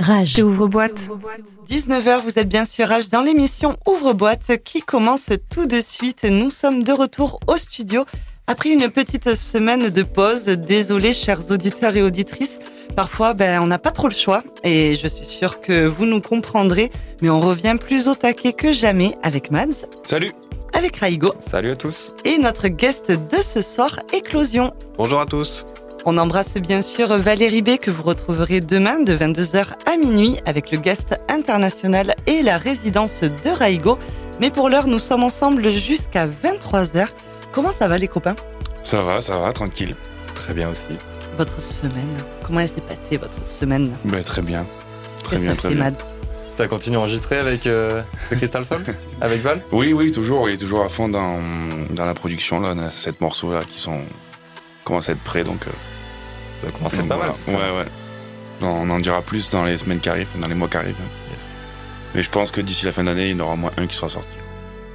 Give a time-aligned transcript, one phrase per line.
[0.00, 0.42] Rage.
[0.42, 0.98] Ouvre-boîte.
[1.68, 6.24] 19h, vous êtes bien sûr Rage dans l'émission Ouvre-boîte qui commence tout de suite.
[6.24, 8.06] Nous sommes de retour au studio
[8.46, 10.44] après une petite semaine de pause.
[10.44, 12.58] Désolé, chers auditeurs et auditrices.
[12.96, 16.22] Parfois, ben, on n'a pas trop le choix et je suis sûre que vous nous
[16.22, 16.90] comprendrez,
[17.20, 19.86] mais on revient plus au taquet que jamais avec Mads.
[20.04, 20.32] Salut
[20.72, 21.34] Avec Raigo.
[21.40, 24.72] Salut à tous Et notre guest de ce soir, Éclosion.
[24.96, 25.66] Bonjour à tous
[26.04, 30.70] on embrasse bien sûr Valérie B que vous retrouverez demain de 22h à minuit avec
[30.70, 33.98] le guest international et la résidence de Raigo.
[34.40, 37.06] Mais pour l'heure, nous sommes ensemble jusqu'à 23h.
[37.52, 38.36] Comment ça va les copains?
[38.82, 39.94] Ça va, ça va, tranquille.
[40.34, 40.88] Très bien aussi.
[41.36, 43.96] Votre semaine, comment elle s'est passée votre semaine?
[44.04, 44.66] Bah, Très bien.
[45.22, 45.92] Très bien, très bien.
[46.56, 48.84] T'as continué à enregistrer avec euh, Crystal Soul?
[49.22, 49.62] Avec Val?
[49.72, 50.48] Oui, oui, toujours.
[50.48, 51.38] Il est toujours à fond dans,
[51.90, 52.60] dans la production.
[52.60, 54.00] Là, on a sept morceaux là qui sont
[54.90, 55.66] commencent à être prêts, donc...
[55.66, 55.70] Euh,
[56.62, 57.30] ça commence à être pas mal.
[57.46, 57.86] Ouais, ouais.
[58.62, 60.96] on en dira plus dans les semaines qui arrivent, dans les mois qui arrivent.
[62.14, 63.86] Mais je pense que d'ici la fin d'année, il y en aura au moins un
[63.86, 64.28] qui sera sorti.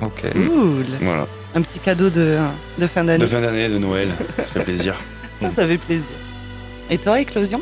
[0.01, 0.23] Ok.
[0.35, 0.47] Mm.
[0.47, 0.85] Cool.
[1.01, 1.27] Voilà.
[1.55, 2.37] Un petit cadeau de,
[2.77, 3.23] de fin d'année.
[3.23, 4.09] De fin d'année, de Noël.
[4.37, 4.95] ça fait plaisir.
[5.41, 6.15] Ça, ça fait plaisir.
[6.89, 7.61] Et toi, Éclosion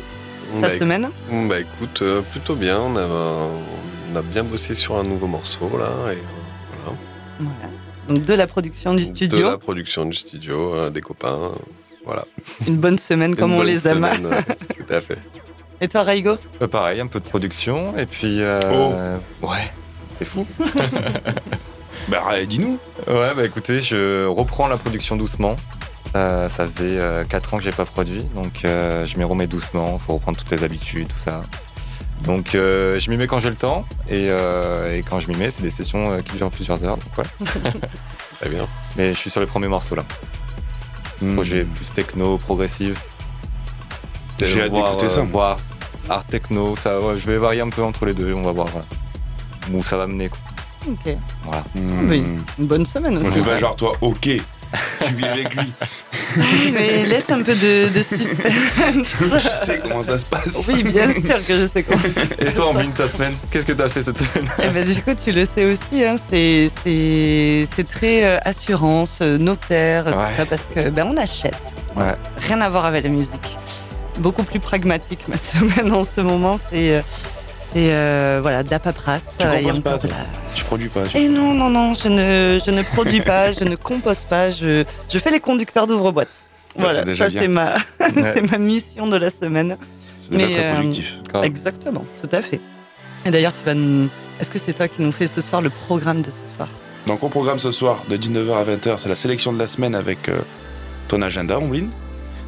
[0.60, 1.10] Ta bah, semaine
[1.48, 2.78] Bah écoute, euh, plutôt bien.
[2.78, 5.90] On a, on a bien bossé sur un nouveau morceau là.
[6.12, 6.20] Et, euh,
[6.84, 6.98] voilà.
[7.40, 7.74] voilà.
[8.06, 9.38] Donc de la production du studio.
[9.38, 11.50] De la production du studio, euh, des copains.
[12.04, 12.24] Voilà.
[12.66, 14.06] Une bonne semaine comme on les aime.
[14.76, 15.18] tout à fait.
[15.80, 17.96] Et toi, Raigo bah, Pareil, un peu de production.
[17.96, 18.40] Et puis.
[18.40, 19.46] Euh, oh.
[19.46, 19.70] Ouais,
[20.18, 20.46] c'est fou.
[22.08, 22.78] bah, dis-nous.
[23.06, 25.56] Ouais, bah écoutez, je reprends la production doucement.
[26.16, 29.98] Euh, ça faisait 4 ans que j'ai pas produit, donc euh, je m'y remets doucement.
[29.98, 31.42] Faut reprendre toutes les habitudes, tout ça.
[32.22, 35.62] Donc je m'y mets quand j'ai le temps, et, et quand je m'y mets, c'est
[35.62, 36.96] des sessions qui durent plusieurs heures.
[36.96, 37.46] Donc, ouais.
[38.40, 38.66] Très bien.
[38.96, 40.04] Mais je suis sur les premiers morceaux là.
[41.20, 41.34] Hmm.
[41.34, 42.98] Projet plus techno, progressive.
[44.38, 45.22] J'ai hâte d'écouter ça.
[45.22, 45.58] Voir
[46.08, 48.68] art techno, ça, je vais varier un peu entre les deux, on va voir
[49.72, 50.28] où ça va mener.
[50.28, 50.38] Quoi.
[50.92, 51.16] Ok.
[51.44, 51.64] Voilà.
[51.74, 52.12] Hmm.
[52.58, 53.40] Une bonne semaine aussi.
[53.40, 54.28] Pas genre toi, ok,
[55.06, 55.72] tu vis avec lui.
[56.72, 59.14] mais laisse un peu de, suspense.
[59.20, 60.68] je sais comment ça se passe.
[60.68, 62.48] Oui, bien sûr que je sais comment ça se passe.
[62.48, 64.48] Et toi, en ta semaine, qu'est-ce que tu as fait cette semaine?
[64.62, 70.04] Eh ben, Du coup, tu le sais aussi, hein, c'est très euh, assurance, euh, notaire,
[70.04, 71.54] tout ça, parce que ben, on achète.
[71.96, 72.14] Ouais.
[72.48, 73.58] Rien à voir avec la musique.
[74.18, 76.96] Beaucoup plus pragmatique ma semaine en ce moment, c'est.
[76.96, 77.02] Euh,
[77.74, 79.22] c'est euh, voilà, de la paperasse.
[79.36, 79.98] Tu euh, pas,
[80.54, 81.00] Tu produis pas.
[81.14, 84.84] Et non, non, non, je ne, je ne produis pas, je ne compose pas, je,
[85.12, 86.32] je fais les conducteurs d'ouvre-boîte.
[86.76, 87.74] Voilà, ça c'est ma,
[88.50, 89.76] ma mission de la semaine.
[90.18, 91.18] C'est déjà très euh, productif.
[91.42, 92.60] exactement, tout à fait.
[93.26, 93.74] Et d'ailleurs, tu vas
[94.40, 96.68] Est-ce que c'est toi qui nous fais ce soir le programme de ce soir?
[97.08, 99.94] Donc, au programme ce soir, de 19h à 20h, c'est la sélection de la semaine
[99.96, 100.30] avec
[101.08, 101.90] ton agenda, Ombline.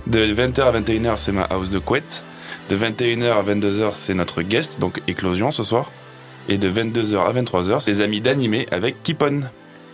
[0.07, 2.23] De 20h à 21h, c'est ma house de couette.
[2.69, 5.93] De 21h à 22h, c'est notre guest, donc Éclosion ce soir.
[6.49, 9.43] Et de 22h à 23h, c'est les amis d'animé avec Kipon.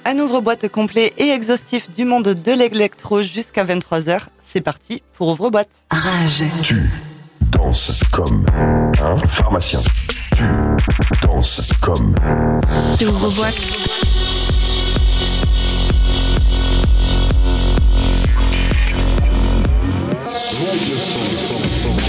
[0.07, 4.23] Un ouvre-boîte complet et exhaustif du monde de l'électro jusqu'à 23h.
[4.43, 5.69] C'est parti pour ouvre-boîte.
[5.91, 6.45] Rage.
[6.63, 6.91] Tu
[7.51, 8.47] danses comme
[9.03, 9.81] un pharmacien.
[10.35, 10.45] Tu
[11.27, 12.15] danses comme.
[12.99, 13.93] Tu ouvre-boîte.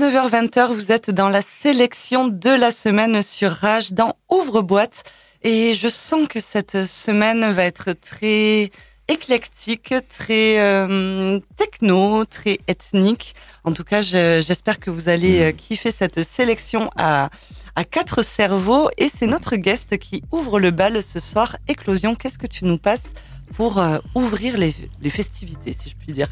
[0.00, 5.04] 19h-20h, vous êtes dans la sélection de la semaine sur Rage dans Ouvre-boîte.
[5.42, 8.70] Et je sens que cette semaine va être très
[9.08, 13.34] éclectique, très euh, techno, très ethnique.
[13.62, 17.28] En tout cas, j'espère que vous allez euh, kiffer cette sélection à,
[17.76, 18.88] à quatre cerveaux.
[18.96, 21.58] Et c'est notre guest qui ouvre le bal ce soir.
[21.68, 23.10] Éclosion, qu'est-ce que tu nous passes
[23.52, 26.28] pour euh, ouvrir les, les festivités, si je puis dire?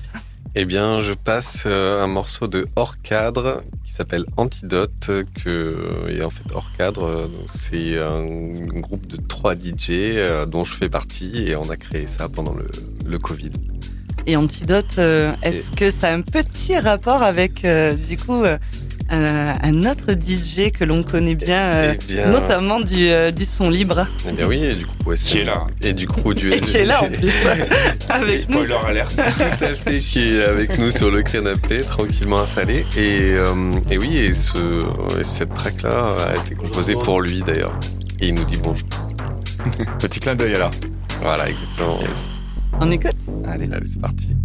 [0.54, 3.62] Eh bien, je passe un morceau de hors cadre
[3.98, 5.10] s'appelle Antidote,
[5.42, 8.24] que, et en fait hors cadre, c'est un
[8.80, 12.54] groupe de trois DJ euh, dont je fais partie et on a créé ça pendant
[12.54, 12.70] le,
[13.04, 13.50] le Covid.
[14.28, 18.44] Et Antidote, euh, est-ce que ça a un petit rapport avec euh, du coup
[19.10, 24.06] un, autre DJ que l'on connaît bien, eh notamment du, du, son libre.
[24.28, 25.66] Eh bien oui, et du coup, qui est là.
[25.82, 27.32] Et du coup, du et qui est là en plus.
[28.08, 29.14] avec spoiler alert.
[29.16, 32.84] Tout à fait, qui est avec nous sur le canapé, tranquillement affalé.
[32.96, 33.34] Et,
[33.90, 34.82] et oui, et, ce,
[35.22, 37.78] cette track-là a été composée pour lui d'ailleurs.
[38.20, 38.88] Et il nous dit bonjour.
[39.98, 40.70] Petit clin d'œil alors.
[41.20, 42.00] Voilà, exactement.
[42.00, 42.10] Yes.
[42.80, 43.16] On écoute?
[43.44, 43.68] Allez.
[43.72, 44.36] Allez, c'est parti.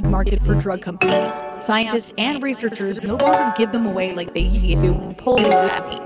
[0.00, 1.32] Big market for drug companies.
[1.58, 4.92] Scientists and researchers no longer give them away like they used to
[5.24, 6.00] polio vaccine.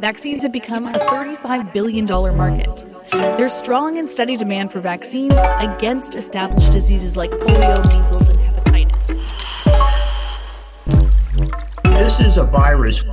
[0.00, 2.82] Vaccines have become a $35 billion market.
[3.10, 9.06] There's strong and steady demand for vaccines against established diseases like polio, measles, and hepatitis.
[11.84, 13.04] This is a virus.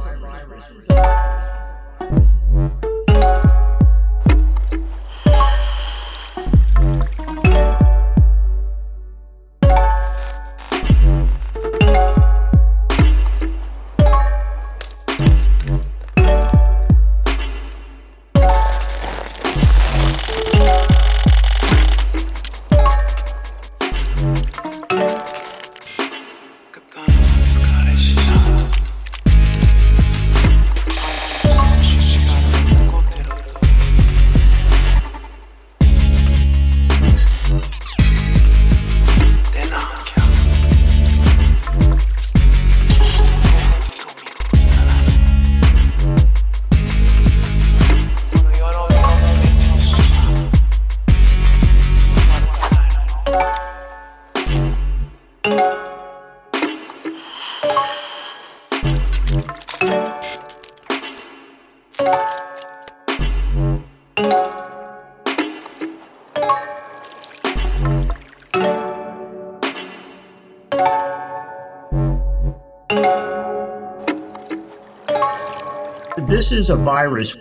[76.44, 77.38] This is a virus.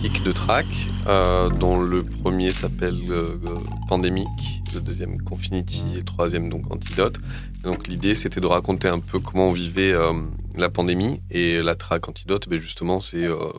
[0.00, 0.66] De tracks,
[1.08, 3.36] euh, dont le premier s'appelle euh,
[3.88, 7.18] Pandémique, le deuxième Confinity et le troisième donc Antidote.
[7.64, 10.12] Donc l'idée c'était de raconter un peu comment on vivait euh,
[10.56, 13.50] la pandémie et la track Antidote, ben, justement c'est euh,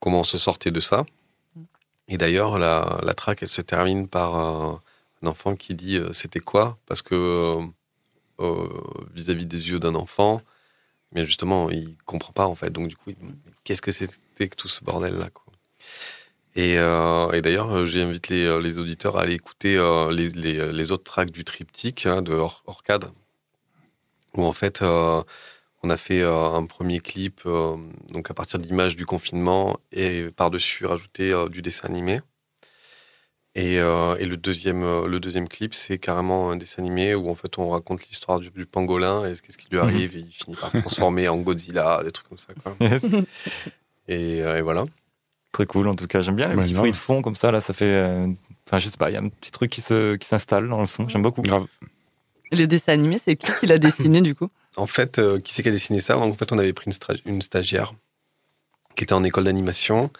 [0.00, 1.06] comment on se sortait de ça.
[2.08, 4.80] Et d'ailleurs la, la track elle se termine par un,
[5.24, 6.76] enfant qui dit euh, c'était quoi?
[6.86, 7.62] Parce que euh,
[8.40, 8.68] euh,
[9.14, 10.42] vis-à-vis des yeux d'un enfant,
[11.12, 13.12] mais justement il comprend pas en fait donc du coup
[13.62, 13.92] qu'est-ce que
[14.48, 15.44] que tout ce bordel là quoi.
[16.58, 20.30] Et, euh, et d'ailleurs, euh, j'invite les, euh, les auditeurs à aller écouter euh, les,
[20.30, 23.10] les, les autres tracks du triptyque hein, de Or- Orcade,
[24.34, 25.22] où en fait, euh,
[25.82, 27.42] on a fait un premier clip
[28.08, 32.20] donc à partir d'images du confinement et par-dessus rajouter euh, du dessin animé.
[33.54, 37.34] Et, euh, et le, deuxième, le deuxième clip, c'est carrément un dessin animé où en
[37.34, 40.16] fait on raconte l'histoire du, du pangolin et ce qu'est-ce qui lui arrive.
[40.16, 42.54] et il finit par se transformer en Godzilla, des trucs comme ça.
[42.62, 42.74] Quoi.
[42.80, 43.04] Yes.
[44.08, 44.84] Et, euh, et voilà.
[45.52, 46.20] Très cool, en tout cas.
[46.20, 47.50] J'aime bien les Ouais, petits bruits de fond comme ça.
[47.50, 47.84] Là, ça fait.
[47.86, 48.26] euh,
[48.68, 50.80] Enfin, je sais pas, il y a un petit truc qui se qui s'installe dans
[50.80, 51.08] le son.
[51.08, 51.40] J'aime beaucoup.
[51.42, 51.66] Grave.
[52.50, 54.48] Le dessin animé, c'est qui qui l'a dessiné du coup?
[54.76, 56.18] En fait, euh, qui c'est qui a dessiné ça?
[56.18, 56.90] En fait, on avait pris
[57.24, 57.94] une, stagiaire
[58.96, 60.10] qui était en école d'animation.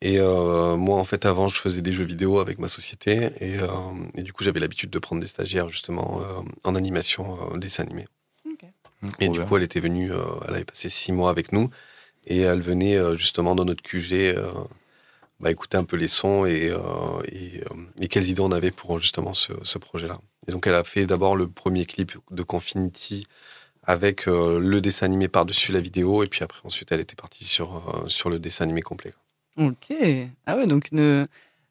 [0.00, 3.30] Et euh, moi, en fait, avant, je faisais des jeux vidéo avec ma société.
[3.40, 3.68] Et, euh,
[4.14, 7.82] et du coup, j'avais l'habitude de prendre des stagiaires, justement, euh, en animation, euh, dessin
[7.84, 8.06] animé.
[9.18, 9.46] Et Trop du bien.
[9.46, 11.70] coup, elle était venue, euh, elle avait passé six mois avec nous.
[12.30, 14.52] Et elle venait, euh, justement, dans notre QG, euh,
[15.40, 16.78] bah, écouter un peu les sons et, euh,
[18.00, 20.20] et, quelles idées on avait pour, justement, ce, projet-là.
[20.46, 23.26] Et donc, elle a fait d'abord le premier clip de Confinity
[23.82, 26.22] avec le dessin animé par-dessus la vidéo.
[26.22, 29.12] Et puis après, ensuite, elle était partie sur, sur le dessin animé complet.
[29.56, 29.92] Ok.
[30.46, 31.26] Ah ouais, donc une,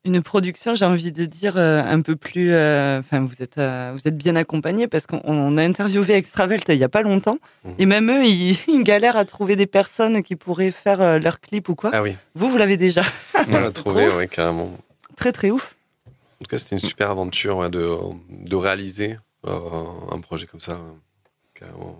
[0.06, 2.52] une production, j'ai envie de dire, euh, un peu plus.
[2.54, 6.64] euh, Enfin, vous, êtes, euh, vous êtes bien accompagnés parce qu'on on a interviewé Extravelt
[6.70, 7.38] il y a pas longtemps.
[7.66, 7.76] Mhm.
[7.80, 11.68] Et même eux, ils, ils galèrent à trouver des personnes qui pourraient faire leur clip
[11.70, 11.92] ou quoi.
[11.94, 13.04] Ah oui, Vous, vous l'avez déjà.
[13.48, 14.72] on l'a trouvé, ouais, carrément.
[15.16, 15.76] Très, très ouf.
[16.08, 17.90] En tout cas, c'était une super aventure ouais, de,
[18.30, 20.80] de réaliser un projet comme ça.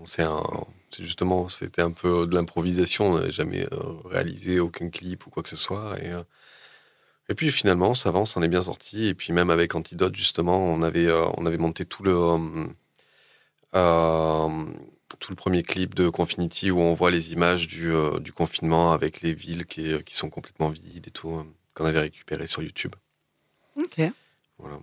[0.06, 3.12] C'est justement, c'était un peu de l'improvisation.
[3.12, 3.66] On n'avait jamais
[4.06, 5.96] réalisé aucun clip ou quoi que ce soit.
[6.02, 6.10] Et,
[7.30, 9.06] et puis finalement, ça avance, on est bien sorti.
[9.06, 12.38] Et puis même avec Antidote, justement, on avait, euh, on avait monté tout le, euh,
[13.74, 14.48] euh,
[15.18, 18.92] tout le premier clip de Confinity où on voit les images du, euh, du confinement
[18.92, 21.42] avec les villes qui, qui sont complètement vides et tout, euh,
[21.74, 22.94] qu'on avait récupéré sur YouTube.
[23.76, 24.00] Ok.
[24.58, 24.76] Voilà.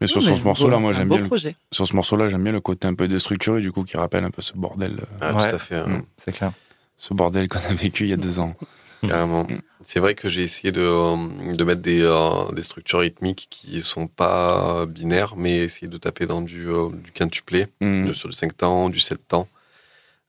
[0.00, 1.18] Mais sur, sur mais ce morceau-là, moi j'aime bien.
[1.18, 1.28] le-.
[1.72, 4.30] Sur ce morceau-là, j'aime bien le côté un peu déstructuré, du coup, qui rappelle un
[4.30, 5.48] peu ce bordel, Ah, Ouais.
[5.48, 5.74] Tout à fait.
[5.74, 5.88] hein.
[5.88, 6.02] Mm.
[6.16, 6.52] C'est clair.
[6.96, 8.54] ce bordel qu'on a vécu il y a deux ans.
[9.06, 9.46] Carrément.
[9.84, 13.80] C'est vrai que j'ai essayé de, euh, de mettre des, euh, des structures rythmiques qui
[13.80, 18.06] sont pas binaires, mais essayer de taper dans du, euh, du quintuplé, Mm.
[18.08, 19.46] de- sur le 5 temps, du 7 temps.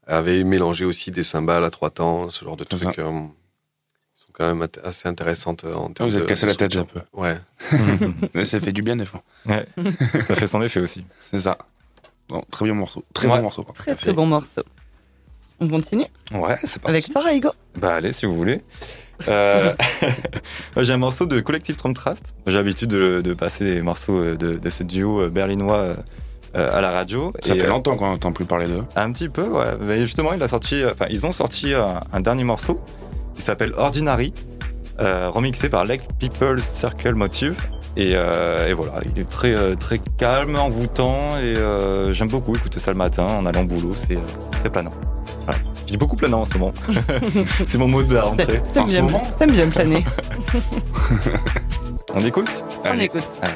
[0.08, 2.84] Avait mélangé aussi des cymbales à 3 temps, ce genre de trucs.
[3.00, 3.04] euh,
[4.14, 6.46] qui sont quand même at- assez intéressantes euh, en Ah, termes vous êtes de- cassé
[6.46, 7.02] de la tête un peu.
[7.14, 7.38] Ouais.
[8.36, 9.24] Mais ça fait du bien des fois.
[9.46, 9.66] Ouais.
[10.28, 11.04] ça fait son effet aussi.
[11.32, 11.58] C'est ça.
[12.28, 13.04] Bon, très bien morceau.
[13.14, 13.38] Très Ouais.
[13.38, 13.64] bon morceau.
[13.74, 14.62] Très, très bon morceau.
[15.62, 16.96] On continue Ouais, c'est parti.
[16.98, 17.50] avec toi, Raigo.
[17.80, 18.62] Bah allez, si vous voulez.
[19.28, 19.74] Euh,
[20.76, 22.34] moi, j'ai un morceau de Collective Trump Trust.
[22.48, 25.94] J'ai l'habitude de, de passer des morceaux euh, de, de ce duo euh, berlinois
[26.56, 27.32] à la radio.
[27.46, 28.84] Ça Et, fait euh, longtemps qu'on n'entend plus parler d'eux.
[28.96, 29.76] Un petit peu, ouais.
[29.82, 32.80] Mais justement, il a sorti, enfin, ils ont sorti un, un dernier morceau
[33.36, 34.34] qui s'appelle Ordinary,
[35.00, 37.56] euh, remixé par Lake People's Circle Motive.
[37.98, 42.80] Et, euh, et voilà, il est très, très calme, envoûtant, et euh, j'aime beaucoup écouter
[42.80, 44.18] ça le matin en allant au boulot, c'est
[44.62, 44.92] très planant.
[45.90, 46.74] Dis beaucoup planant en ce moment.
[47.68, 48.62] c'est mon mot de la rentrée.
[48.74, 50.06] T'aimes bien, planer.
[52.14, 52.50] On écoute
[52.86, 53.28] On écoute.
[53.42, 53.54] Allez.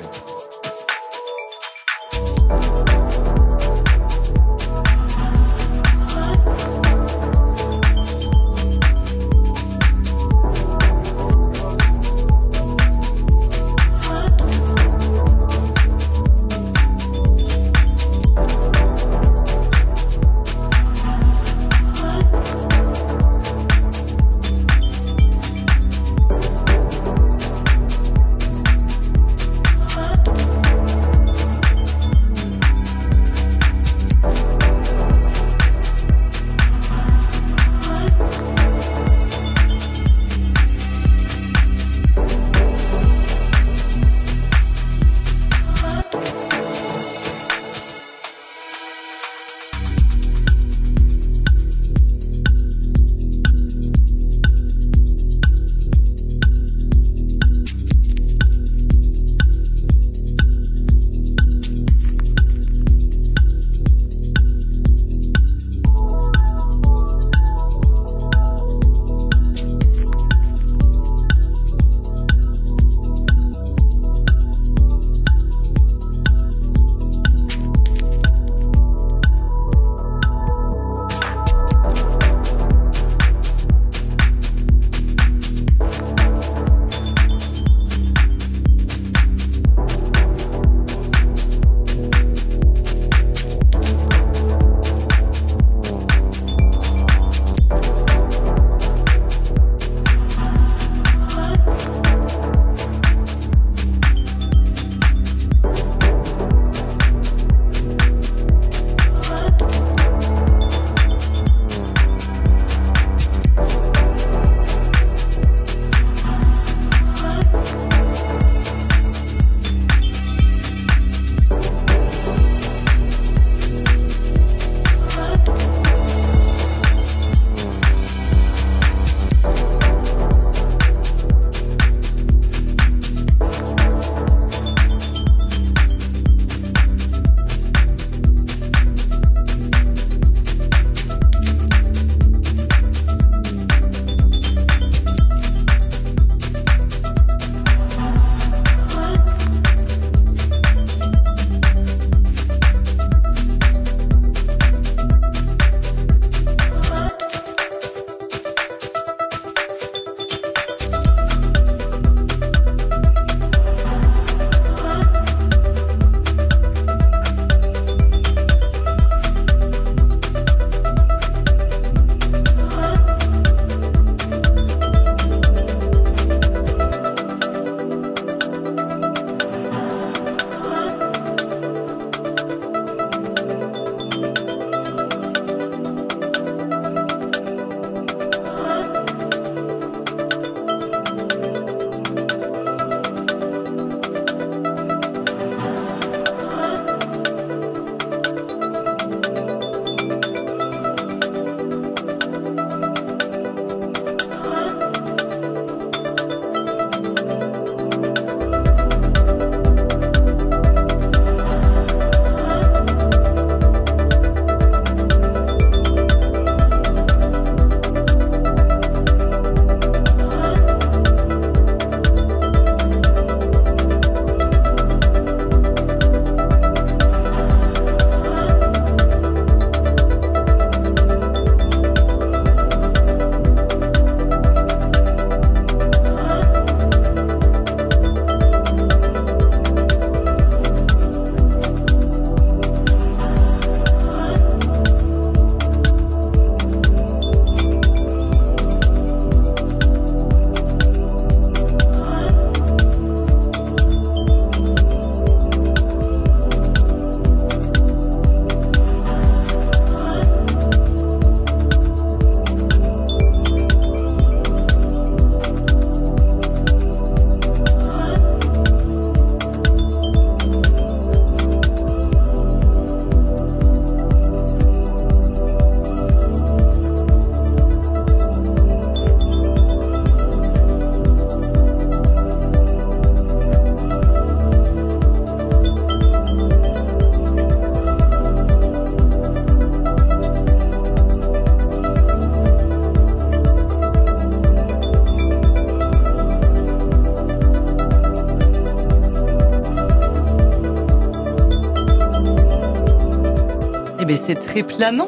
[304.05, 305.07] Mais c'est très planant.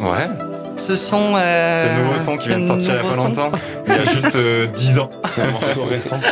[0.00, 0.28] Ouais,
[0.76, 1.34] Ce sont.
[1.36, 3.24] euh, c'est le nouveau son qui vient de ce sortir il y a pas son.
[3.24, 3.52] longtemps.
[3.86, 5.10] Il y a juste euh, 10 ans.
[5.28, 6.18] C'est un morceau récent.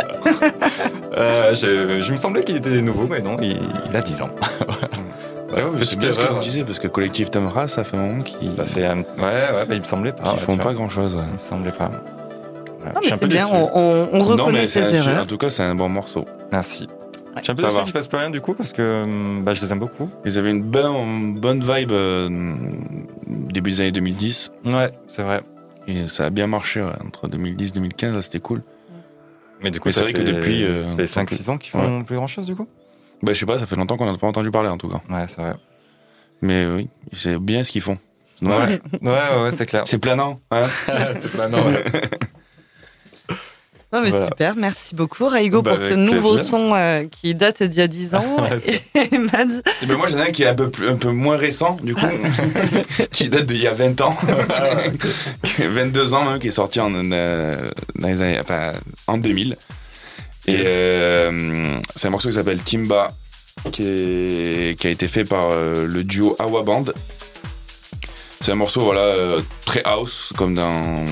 [1.17, 3.57] Euh, je, je me semblait qu'il était nouveau, mais non, il,
[3.89, 4.31] il a 10 ans.
[5.55, 8.57] Ouais, Petite ce que vous disiez, parce que Collectif Tamara, ça fait un moment qu'ils
[8.57, 8.85] Ça fait.
[8.87, 10.25] un- Ouais, ouais, bah, il me semblait pas.
[10.25, 11.17] qu'ils ouais, font pas grand chose.
[11.29, 11.85] Il me semblait pas.
[11.85, 13.57] Ouais, Non, je mais suis un c'est peu bien, déçu.
[13.57, 15.27] on, on- on Non, reconnaît mais ses un- en erreurs.
[15.29, 16.25] tout cas, c'est un bon morceau.
[16.51, 16.89] Merci.
[17.37, 19.45] Je suis un peu Ça déçu qu'ils fassent plus rien du coup parce que hum,
[19.45, 20.11] bah, je les aime beaucoup.
[20.25, 22.29] Ils avaient une bonne, bonne vibe euh,
[23.27, 24.53] début des années 2010.
[24.67, 25.43] Ouais, c'est vrai.
[25.87, 28.63] Et ça a bien marché ouais, entre 2010 et 2015, là, c'était cool.
[29.63, 31.71] Mais du coup, Mais c'est vrai fait, que depuis, euh, ça fait 5-6 ans qu'ils
[31.71, 32.67] font plus grand chose du coup?
[33.23, 35.01] Bah, je sais pas, ça fait longtemps qu'on n'a pas entendu parler en tout cas.
[35.11, 35.55] Ouais, c'est vrai.
[36.43, 37.97] Mais oui, c'est bien ce qu'ils font.
[38.43, 39.85] Ouais, ouais, ouais, ouais, c'est clair.
[39.87, 40.41] C'est planant.
[40.51, 40.63] Hein
[41.21, 41.85] c'est pas normal.
[43.95, 44.27] Non, mais Voilà.
[44.27, 46.51] super, merci beaucoup Raigo Bah, pour ce nouveau plaisir.
[46.51, 48.25] son euh, qui date d'il y a 10 ans.
[48.41, 50.97] Ouais, et Mads, Et ben moi j'en ai un qui est un peu, plus, un
[50.97, 52.01] peu moins récent du coup,
[53.13, 54.17] qui date d'il y a 20 ans,
[55.61, 58.73] 22 ans même, qui est sorti en, euh, dans les années, enfin,
[59.07, 59.57] en 2000.
[60.47, 60.61] Et Yes.
[60.67, 63.13] euh, c'est un morceau qui s'appelle Timba,
[63.73, 66.85] qui, est, qui a été fait par euh, le duo Awa Band.
[68.43, 71.05] C'est un morceau voilà euh, très house comme dans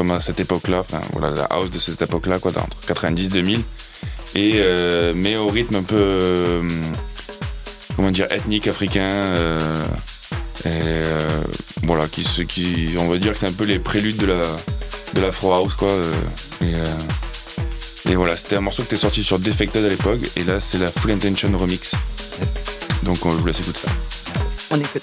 [0.00, 3.28] comme à cette époque-là, enfin voilà la house de cette époque-là quoi, dans- entre 90
[3.28, 3.60] 2000
[4.34, 6.62] et euh, mais au rythme un peu euh,
[7.96, 9.84] comment dire ethnique africain euh,
[10.64, 10.70] et
[11.82, 14.42] voilà qui se- qui on va dire que c'est un peu les préludes de la
[15.12, 15.92] de l'afro house quoi
[16.62, 16.72] et,
[18.10, 20.78] et voilà c'était un morceau qui était sorti sur Defected à l'époque et là c'est
[20.78, 21.92] la Full Intention remix
[22.40, 22.54] Yes.
[23.02, 23.88] donc on, je vous laisse écouter ça
[24.70, 25.02] on écoute.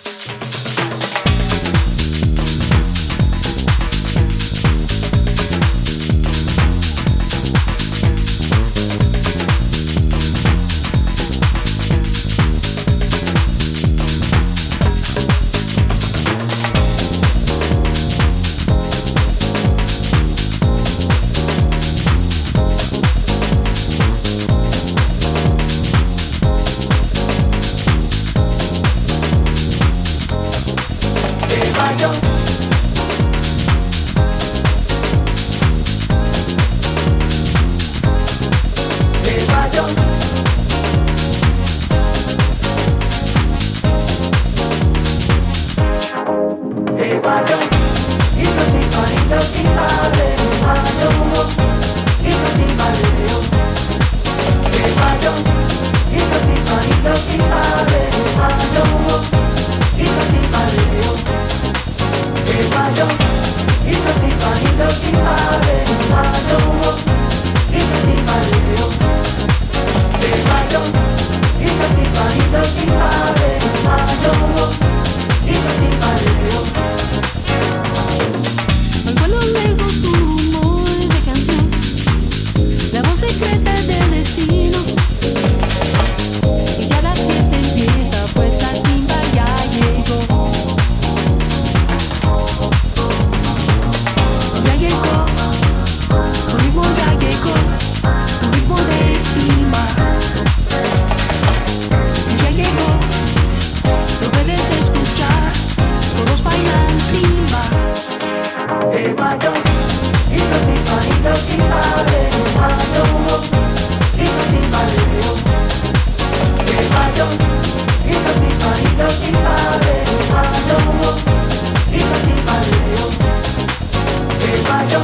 [124.79, 125.01] It's a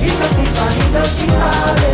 [0.00, 1.87] piece of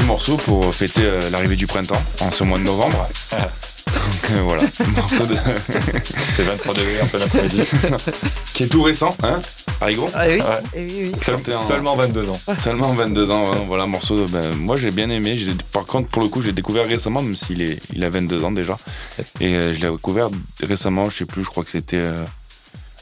[0.00, 3.08] petit morceau pour fêter euh, l'arrivée du printemps en ce mois de novembre.
[3.32, 4.62] Donc euh, voilà,
[4.96, 5.34] morceau de...
[6.36, 7.62] C'est 23 degrés en plein après-midi.
[8.54, 9.40] qui est tout récent, hein
[9.80, 10.44] Arigo Ah oui, Ouais.
[10.76, 11.12] eh oui, oui.
[11.20, 12.40] Seul- Sortez en- Seulement 22 ans.
[12.60, 14.22] Seulement 22 ans, ouais, voilà, morceau.
[14.22, 15.38] de- ben, moi j'ai bien aimé.
[15.72, 18.52] Par contre, pour le coup, j'ai découvert récemment, même s'il est, il a 22 ans
[18.52, 18.78] déjà.
[19.18, 19.32] Yes.
[19.40, 20.28] Et euh, je l'ai découvert
[20.62, 22.24] récemment, je sais plus, je crois que c'était euh,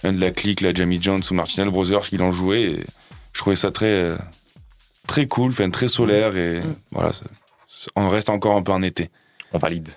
[0.05, 2.63] un de la clique, la Jamie Jones ou Martinel Brothers qui l'ont joué.
[2.63, 2.85] Et
[3.35, 4.17] je trouvais ça très, euh,
[5.09, 6.37] très cool, enfin, très solaire.
[6.37, 6.77] Et Mm.
[6.93, 7.25] voilà, ça-
[7.97, 9.11] on reste encore un peu en été.
[9.53, 9.89] On valide.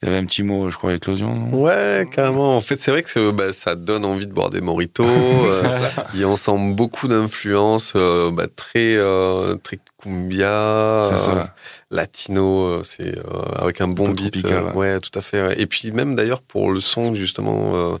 [0.00, 1.48] Il y avait un petit mot, je crois, éclosion.
[1.52, 2.56] Ouais, carrément.
[2.56, 5.02] En fait, c'est vrai que bah, ça donne envie de boire des mojitos.
[5.08, 11.30] euh, et on sent beaucoup d'influences euh, bah, très, euh, très cumbia, C'est ça.
[11.32, 11.42] euh,
[11.90, 12.62] latino.
[12.64, 13.22] euh, C'est euh,
[13.56, 14.30] avec un bon peu beat.
[14.34, 14.92] tropical, euh, ouais.
[14.94, 15.42] ouais, tout à fait.
[15.44, 15.60] ouais.
[15.60, 17.74] Et puis même d'ailleurs pour le son justement.
[17.74, 17.96] euh,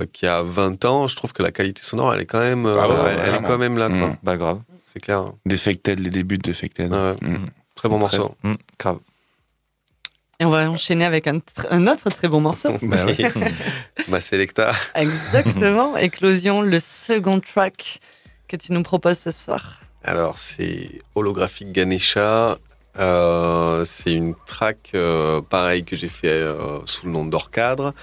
[0.00, 2.64] euh, qui a 20 ans, je trouve que la qualité sonore, elle est quand même,
[2.64, 3.96] euh, Ah ouais, elle est quand même là, quoi.
[4.08, 4.16] Mm.
[4.22, 4.60] Bah grave.
[4.92, 5.32] C'est clair.
[5.46, 6.92] Defected, les débuts de Defected.
[6.92, 7.14] Ouais.
[7.22, 7.46] Mm.
[7.74, 8.36] Très bon Très- morceau.
[8.44, 8.98] Hum, grave.
[10.40, 12.70] Et on va enchaîner avec un, tr- un autre très bon morceau.
[12.82, 13.16] Bah oui.
[14.08, 14.72] Ma Selecta.
[14.94, 18.00] Exactement, Éclosion, le second track
[18.48, 19.80] que tu nous proposes ce soir.
[20.04, 22.58] Alors, c'est Holographic Ganesha.
[22.98, 27.94] Euh, c'est une track, euh, pareil, que j'ai fait euh, sous le nom d'Orcadre.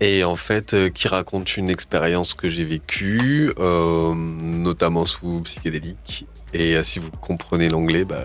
[0.00, 6.26] Et en fait, euh, qui raconte une expérience que j'ai vécue, euh, notamment sous psychédélique.
[6.52, 8.24] Et euh, si vous comprenez l'anglais, bah,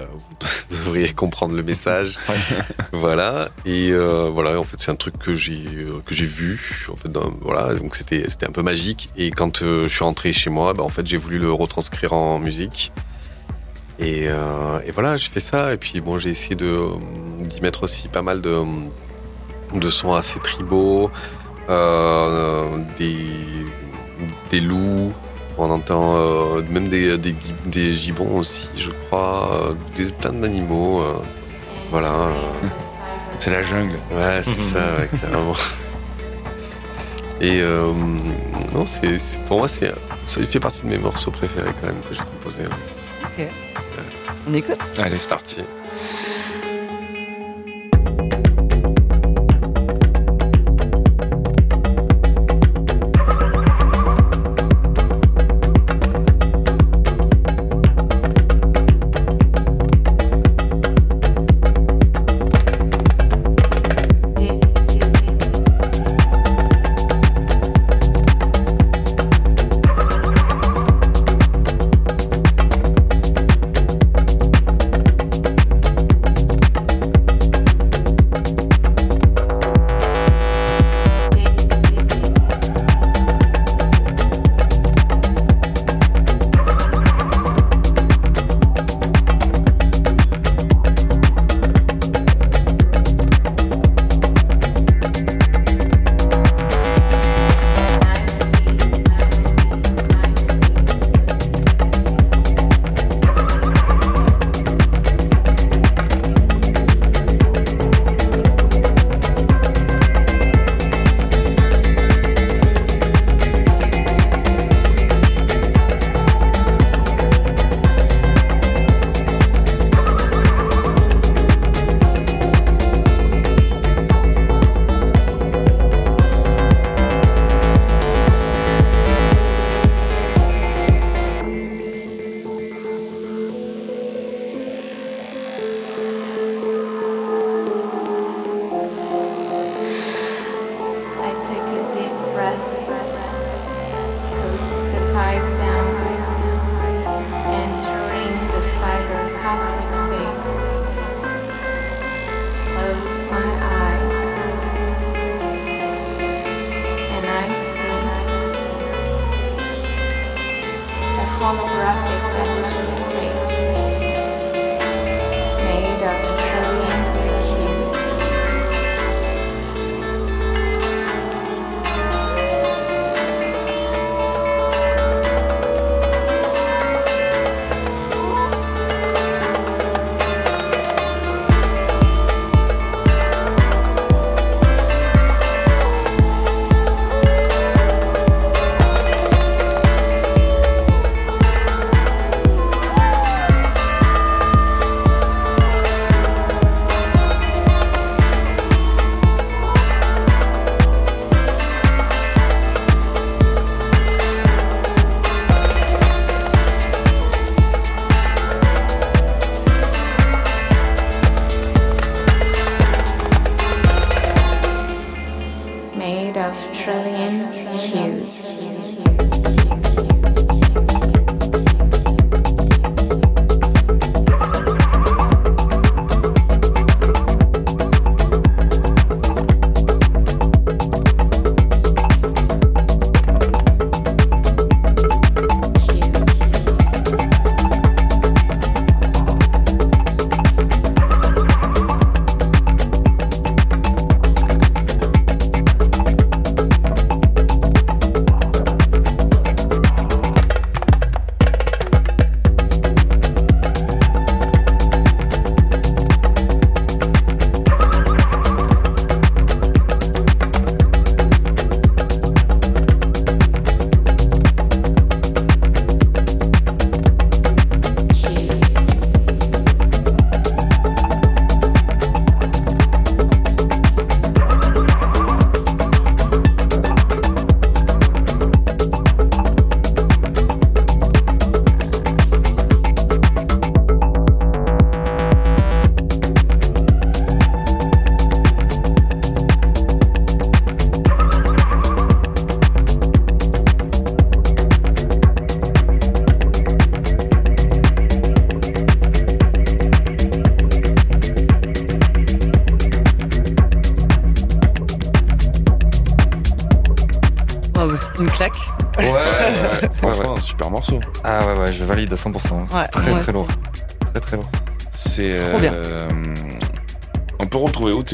[0.69, 2.19] vous devriez comprendre le message.
[2.91, 3.49] voilà.
[3.65, 5.63] Et voilà, en fait, c'est un truc que j'ai
[6.05, 6.87] que j'ai vu.
[6.91, 9.09] En fait, dans- voilà, donc c'était c'était un peu magique.
[9.15, 12.37] Et quand je suis rentré chez moi, bah, en fait, j'ai voulu le retranscrire en
[12.39, 12.91] musique.
[13.99, 15.73] Et, et voilà, j'ai fait ça.
[15.73, 16.87] Et puis bon, j'ai essayé de
[17.45, 18.57] d'y mettre aussi pas mal de
[19.73, 21.11] de sons assez tribaux,
[22.97, 23.65] des
[24.49, 25.13] des loups.
[25.57, 30.31] On entend euh, même des, des, gui- des gibbons aussi, je crois, euh, des, plein
[30.33, 31.01] d'animaux.
[31.01, 31.13] euh,
[31.91, 32.09] voilà.
[32.13, 32.33] euh.
[33.37, 33.97] C'est la jungle.
[34.11, 35.53] Ouais, c'est ça, ouais, carrément.
[37.41, 37.91] Et euh,
[38.73, 39.91] non, c'est c'est- pour moi, c'est
[40.25, 42.63] ça fait partie de mes morceaux préférés quand même que j'ai composé.
[42.63, 43.49] ouais.
[44.47, 44.77] On écoute?
[44.97, 45.61] Allez, C'est parti.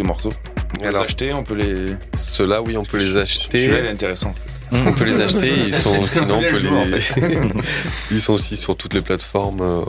[0.04, 0.32] Morceaux
[0.76, 1.86] On peut Alors- les acheter, on peut les.
[2.16, 3.62] Ceux-là, oui, on peut les acheter.
[3.62, 4.34] Celui-là, il est intéressant.
[4.72, 5.52] On peut les acheter.
[5.68, 7.00] Ils sont, sinon, on peut les.
[8.12, 9.82] ils sont aussi sur toutes les plateformes euh,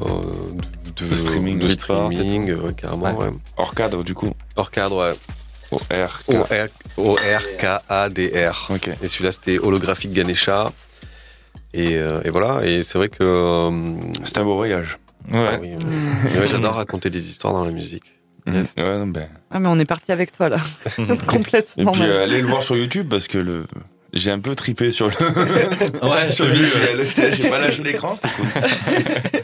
[0.97, 3.13] de, De streaming, de streaming, euh, carrément.
[3.17, 3.27] Ouais.
[3.27, 3.33] Ouais.
[3.57, 4.33] Hors cadre, du coup.
[4.57, 5.15] Hors cadre, ouais.
[5.71, 6.23] Au R.
[6.29, 8.69] O R O R K A D R.
[8.71, 8.89] Ok.
[9.03, 10.73] Et celui-là, c'était holographique Ganesha.
[11.75, 12.65] Et, euh, et voilà.
[12.65, 13.19] Et c'est vrai que.
[13.21, 13.71] euh,
[14.25, 14.99] C'est un beau voyage.
[15.31, 15.41] Ouais.
[15.53, 15.73] ah oui,
[16.49, 18.05] j'adore raconter des histoires dans la musique.
[18.53, 19.29] Ouais, non, ben.
[19.51, 20.57] Ah, mais on est parti avec toi, là.
[20.99, 21.93] Et Complètement.
[21.93, 22.11] puis même.
[22.11, 23.67] euh, allez le voir sur YouTube parce que le.
[24.15, 25.13] J'ai un peu tripé sur le.
[26.09, 26.55] Ouais, sur le.
[27.33, 29.41] J'ai pas lâché l'écran, c'était cool.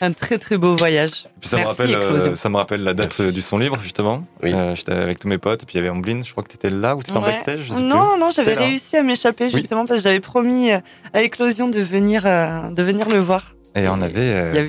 [0.00, 1.24] Un très, très beau voyage.
[1.40, 3.78] Puis ça me, Merci, rappelle, euh, ça me rappelle la date euh, du son libre,
[3.82, 4.26] justement.
[4.42, 4.52] Oui.
[4.52, 6.48] Euh, J'étais avec tous mes potes, et puis il y avait Amblin, je crois que
[6.50, 7.30] t'étais là ou t'étais en Ouais.
[7.30, 9.52] backstage je sais Non, non, j'avais réussi à m'échapper Oui.
[9.54, 13.54] justement parce que j'avais promis à Éclosion de venir, euh, de venir le voir.
[13.76, 14.64] Et on avait, euh,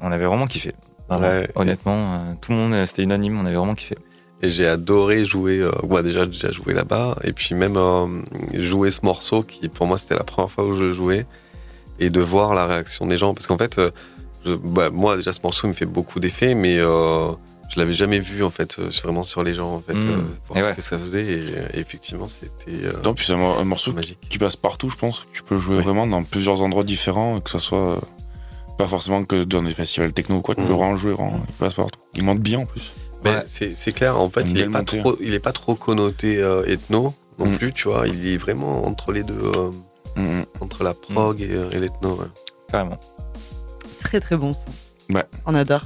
[0.00, 0.74] on avait vraiment kiffé.
[1.10, 1.48] Ouais.
[1.54, 3.96] Honnêtement, euh, tout le monde, c'était unanime, on avait vraiment kiffé.
[4.42, 5.58] Et j'ai adoré jouer.
[5.60, 7.16] Euh, ouais, déjà, j'ai déjà joué là-bas.
[7.24, 8.06] Et puis même euh,
[8.54, 11.26] jouer ce morceau qui, pour moi, c'était la première fois où je le jouais.
[11.98, 13.34] Et de voir la réaction des gens.
[13.34, 13.90] Parce qu'en fait, euh,
[14.46, 17.30] je- bah, moi, déjà, ce morceau il me fait beaucoup d'effet, mais euh,
[17.74, 20.08] je l'avais jamais vu, en fait, euh, vraiment sur les gens, en fait, Mm.
[20.10, 20.16] euh,
[20.46, 20.74] pour Et ce ouais.
[20.76, 21.24] que ça faisait.
[21.26, 24.20] Et, et effectivement, c'était euh, Non, puis c'est un, un morceau magique.
[24.30, 25.24] qui passe partout, je pense.
[25.32, 25.82] Tu peux jouer Oui.
[25.82, 27.96] vraiment dans plusieurs endroits différents, que ce soit euh,
[28.78, 30.54] pas forcément que dans des festivals techno ou quoi.
[30.54, 32.00] Tu peux vraiment le jouer, vraiment, il passe partout.
[32.14, 32.92] Il monte bien en plus.
[33.24, 33.42] Mais Ouais.
[33.46, 36.64] c'est c'est clair, en fait, il est, pas trop, il est pas trop connoté euh,
[36.66, 37.56] ethno non Mm.
[37.58, 38.06] plus, tu vois.
[38.08, 39.70] Il est vraiment entre les deux, euh,
[40.16, 40.44] Mhm.
[40.60, 42.14] entre la prog et, euh, et l'ethno.
[42.16, 42.26] ouais.
[42.70, 42.98] Carrément.
[44.00, 45.14] Très, très bon son.
[45.14, 45.24] Ouais.
[45.46, 45.82] On adore.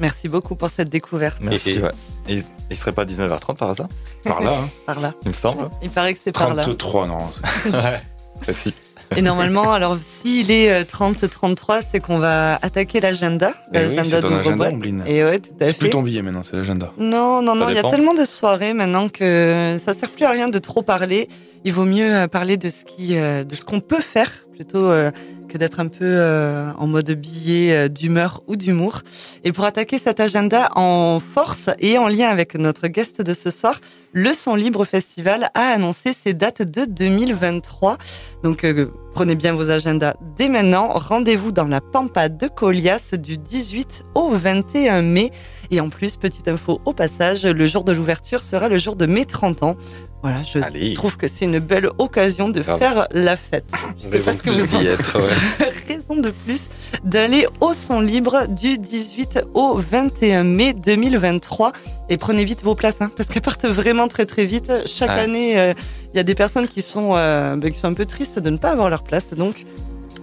[0.00, 1.70] Merci beaucoup pour cette découverte Merci.
[1.72, 1.90] Et- ouais.
[2.28, 3.88] Et il, il serait pas 19h30 par hasard?
[4.24, 4.68] Par là, hein?
[4.86, 5.12] par là.
[5.24, 5.68] Il me semble.
[5.82, 6.62] Il paraît que c'est par là.
[6.62, 7.18] 33, non.
[7.66, 7.96] ouais.
[8.42, 8.72] Facile.
[9.16, 13.52] Et normalement, alors s'il est 30-33, c'est qu'on va attaquer l'agenda.
[13.72, 14.72] Eh oui, L'agenda ton de agenda, Roboboîte.
[14.74, 15.04] Omblin.
[15.06, 15.92] Et ouais, tout à C'est plus fait.
[15.92, 16.92] ton billet maintenant, c'est l'agenda.
[16.98, 20.24] Non, non, Ça non, il y a tellement de soirées maintenant que ça sert plus
[20.24, 21.28] à rien de trop parler.
[21.64, 24.86] Il vaut mieux euh, parler de ce qui, euh, de ce qu'on peut faire plutôt
[24.90, 25.12] euh,
[25.48, 29.02] que d'être un peu euh, en mode billet euh, d'humeur ou d'humour.
[29.44, 33.52] Et pour attaquer cet agenda en force et en lien avec notre guest de ce
[33.52, 33.80] soir,
[34.12, 37.98] le Son Libre Festival a annoncé ses dates de 2023.
[38.42, 38.66] Donc
[39.14, 40.88] prenez bien vos agendas dès maintenant.
[40.88, 45.30] Rendez-vous dans la Pampa de Colias du 18 au 21 mai.
[45.70, 49.06] Et en plus, petite info au passage, le jour de l'ouverture sera le jour de
[49.06, 49.76] mes 30 ans.
[50.22, 50.94] Voilà, je Allez.
[50.94, 53.70] trouve que c'est une belle occasion de faire la fête.
[53.98, 55.18] Je sais pas ce que vous en d'y être.
[55.20, 55.68] ouais.
[55.88, 56.62] raison de plus
[57.04, 61.72] d'aller au son libre du 18 au 21 mai 2023.
[62.10, 64.72] Et prenez vite vos places, hein, parce qu'elles partent vraiment très très vite.
[64.86, 65.72] Chaque année, euh,
[66.12, 68.50] il y a des personnes qui sont, euh, ben, qui sont un peu tristes de
[68.50, 69.34] ne pas avoir leur place.
[69.34, 69.64] Donc,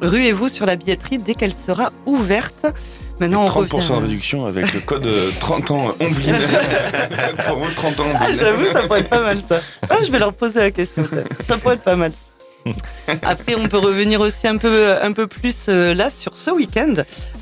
[0.02, 2.68] ruez-vous sur la billetterie dès qu'elle sera ouverte.
[3.20, 4.02] Maintenant, on 30% de revient.
[4.08, 6.34] réduction avec le code euh, 30 ans Omblin.
[7.48, 9.62] Pour vous, 30 ans Ah, j'avoue, ça pourrait être pas mal ça.
[9.90, 11.06] Ah, je vais leur poser la question.
[11.10, 12.12] Ça, ça pourrait être pas mal.
[13.22, 16.94] Après, on peut revenir aussi un peu, un peu plus euh, là sur ce week-end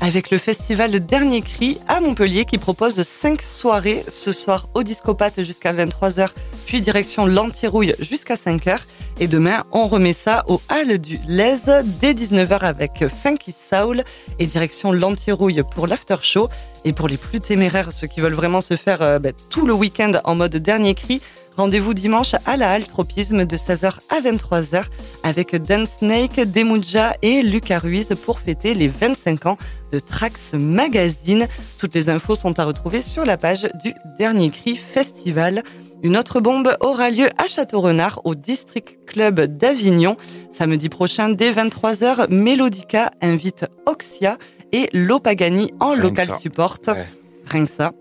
[0.02, 5.42] avec le festival Dernier Cri à Montpellier qui propose 5 soirées ce soir au Discopathe
[5.42, 6.28] jusqu'à 23h,
[6.66, 8.76] puis direction l'Antirouille jusqu'à 5h.
[9.20, 11.58] Et demain, on remet ça au Hall du Lez
[12.00, 14.02] dès 19h avec Funky Soul
[14.40, 16.48] et direction l'Antirouille pour l'after show.
[16.84, 19.72] Et pour les plus téméraires, ceux qui veulent vraiment se faire euh, bah, tout le
[19.72, 21.22] week-end en mode dernier cri,
[21.56, 24.82] rendez-vous dimanche à la Halle Tropisme de 16h à 23h
[25.22, 29.58] avec Dan Snake, Demuja et Lucas Ruiz pour fêter les 25 ans
[29.92, 31.46] de Trax Magazine.
[31.78, 35.62] Toutes les infos sont à retrouver sur la page du Dernier Cri Festival.
[36.04, 40.18] Une autre bombe aura lieu à Château-Renard au District Club d'Avignon.
[40.52, 44.36] Samedi prochain, dès 23h, Melodica invite Oxia
[44.72, 46.76] et Lopagani en Rien local support.
[46.88, 47.06] Ouais.
[47.46, 47.92] Rien que ça.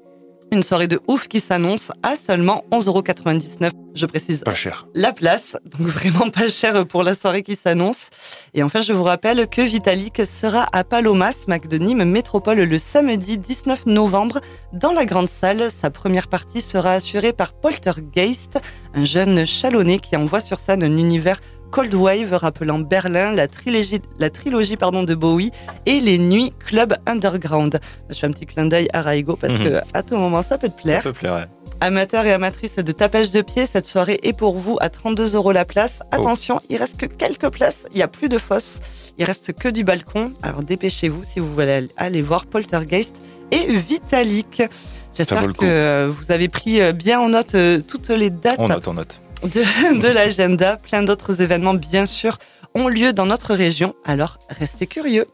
[0.53, 3.71] Une soirée de ouf qui s'annonce à seulement 11,99€.
[3.95, 4.87] Je précise Pas cher.
[4.93, 8.11] la place, donc vraiment pas cher pour la soirée qui s'annonce.
[8.53, 12.77] Et enfin, je vous rappelle que Vitalik sera à Palomas, Mac de Nîmes Métropole, le
[12.77, 14.41] samedi 19 novembre
[14.73, 15.71] dans la grande salle.
[15.81, 18.61] Sa première partie sera assurée par Poltergeist,
[18.93, 21.41] un jeune chalonné qui envoie sur scène un univers
[21.73, 25.49] Cold Wave rappelant Berlin, la trilogie, la trilogie pardon, de Bowie
[25.87, 27.79] et les nuits Club Underground.
[28.09, 29.63] Je fais un petit clin d'œil à Raigo parce Mhm.
[29.63, 31.01] que à tout moment ça peut te Ça plaire.
[31.01, 31.45] peut plaire, ouais.
[31.81, 35.51] Amateurs et amatrices de tapage de pied, cette soirée est pour vous à 32 euros
[35.51, 35.99] la place.
[36.03, 36.07] Oh.
[36.11, 38.79] Attention, il reste que quelques places, il n'y a plus de fosses,
[39.17, 40.31] il reste que du balcon.
[40.43, 43.13] Alors dépêchez-vous si vous voulez aller voir Poltergeist
[43.51, 44.57] et Vitalik.
[44.57, 44.67] Ça
[45.15, 48.87] J'espère que vous avez pris euh, bien en note euh, toutes les dates On note,
[48.87, 49.19] on note.
[49.43, 52.37] De, de l'agenda, plein d'autres événements bien sûr
[52.75, 53.93] ont lieu dans notre région.
[54.05, 55.25] Alors, restez curieux.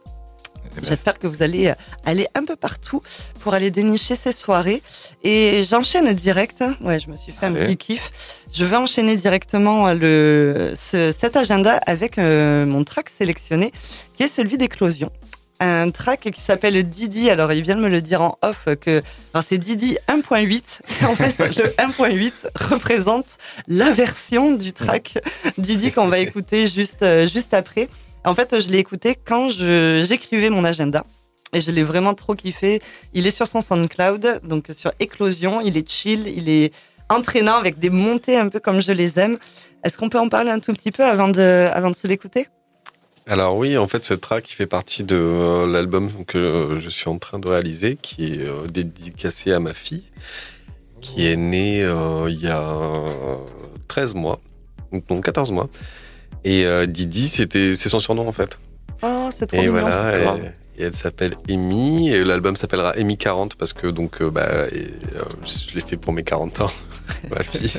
[0.77, 1.73] Eh ben, J'espère que vous allez euh,
[2.05, 3.01] aller un peu partout
[3.39, 4.81] pour aller dénicher ces soirées.
[5.23, 6.61] Et j'enchaîne direct.
[6.61, 6.75] hein.
[6.81, 8.11] Ouais, je me suis fait un petit kiff.
[8.53, 13.71] Je vais enchaîner directement euh, le, ce- cet agenda avec euh, mon track sélectionné,
[14.15, 15.09] qui est celui d'Éclosion.
[15.61, 17.29] Un track qui s'appelle Didi.
[17.29, 19.01] Alors, il vient de me le dire en off que
[19.45, 20.81] c'est Didi 1.8.
[21.05, 23.37] En fait, le 1.8 représente
[23.67, 25.17] la version du track
[25.57, 27.89] Didi qu'on va écouter juste, euh, juste après.
[28.23, 31.03] En fait, je l'ai écouté quand j'écrivais mon agenda.
[31.51, 32.81] Et je l'ai vraiment trop kiffé.
[33.13, 35.61] Il est sur son SoundCloud, donc sur Éclosion.
[35.61, 36.71] Il est chill, il est
[37.09, 39.37] entraînant avec des montées un peu comme je les aime.
[39.83, 42.47] Est-ce qu'on peut en parler un tout petit peu avant de, avant de se l'écouter?
[43.29, 46.89] Alors oui, en fait, ce track il fait partie de euh, l'album que euh, je
[46.89, 50.03] suis en train de réaliser, qui est euh, dédicacé à ma fille,
[50.99, 53.37] qui est née euh, il y a euh,
[53.87, 54.39] 13 mois,
[55.11, 55.69] non 14 mois.
[56.43, 58.57] Et euh, Didi, c'était c'est son surnom en fait.
[59.03, 59.79] Oh, c'est trop Et mignon.
[59.79, 60.51] voilà, Grave.
[60.79, 64.77] Et, elle s'appelle Amy, et l'album s'appellera Amy 40 parce que donc euh, bah et,
[65.15, 66.71] euh, je l'ai fait pour mes 40 ans,
[67.29, 67.73] ma fille.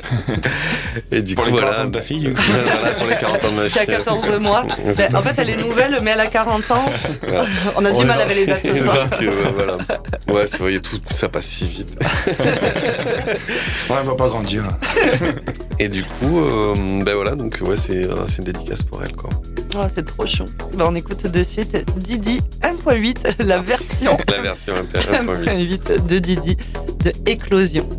[1.11, 2.41] et du Pour coup les 40 voilà, ans de ta fille, du coup.
[2.63, 3.95] voilà pour les 40 ans de ma Qui a fille.
[3.95, 4.65] 14 mois.
[5.13, 6.85] En fait, elle est nouvelle, mais elle a 40 ans.
[7.75, 9.07] On a du mal avec les dates ce C'est soir.
[9.11, 9.77] ça que, euh, voilà.
[10.27, 11.97] Ouais, c'est vrai, tout ça passe si vite.
[11.99, 14.63] Ouais, elle va pas grandir.
[15.81, 19.31] Et du coup, euh, ben voilà, donc ouais, c'est euh, une dédicace pour elle, quoi.
[19.75, 20.45] Oh, c'est trop chou.
[20.75, 25.43] Ben, on écoute de suite Didi 1.8, la version La version 1.8.
[25.43, 26.55] 1.8 de Didi
[27.03, 27.89] de Éclosion.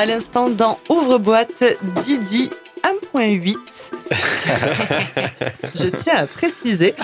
[0.00, 1.62] À l'instant, dans Ouvre-boîte,
[2.06, 2.48] Didi
[3.12, 3.54] 1.8.
[5.78, 6.94] Je tiens à préciser,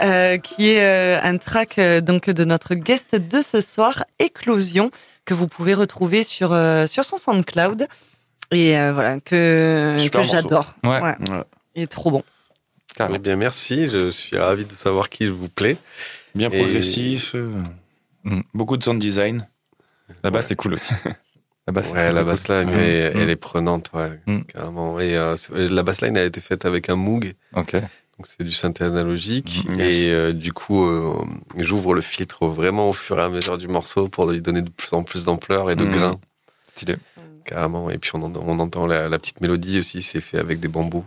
[0.00, 4.90] euh, qui est euh, un track euh, donc de notre guest de ce soir, Éclosion,
[5.26, 7.86] que vous pouvez retrouver sur, euh, sur son SoundCloud.
[8.50, 10.74] Et euh, voilà, que, Super que j'adore.
[10.84, 11.02] Ouais.
[11.02, 11.16] Ouais.
[11.74, 12.22] Il est trop bon.
[12.98, 13.90] Eh bien, merci.
[13.90, 15.76] Je suis ravi de savoir qui vous plaît.
[16.34, 17.34] Bien Et- progressif.
[18.24, 18.40] Mm.
[18.54, 19.46] Beaucoup de sound design.
[20.24, 20.94] La basse, c'est cool aussi.
[21.68, 22.78] La basse, c'est Ouais, la bassline, Mm.
[22.78, 23.20] elle, Mm.
[23.20, 24.40] elle est prenante, ouais, Mm.
[24.44, 24.98] carrément.
[25.00, 27.72] Et euh, c'est- la bassline a été faite avec un Moog, Ok.
[27.74, 29.66] donc c'est du synthé analogique.
[29.68, 29.94] Mm, yes.
[29.94, 31.12] Et euh, du coup, euh,
[31.58, 34.70] j'ouvre le filtre vraiment au fur et à mesure du morceau pour lui donner de
[34.70, 35.90] plus en plus d'ampleur et de Mm.
[35.92, 36.20] grain,
[36.68, 36.96] Stylé.
[37.44, 37.90] carrément.
[37.90, 40.68] Et puis on, en- on entend la, la petite mélodie aussi, c'est fait avec des
[40.68, 41.04] bambous.